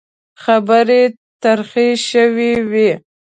[0.43, 1.01] خبرې
[1.41, 2.91] ترخې شوې وې.